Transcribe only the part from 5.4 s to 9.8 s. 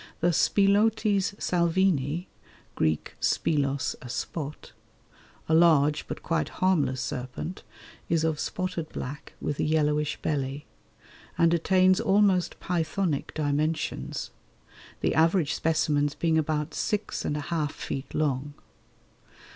a large but quite harmless serpent, is of spotted black with a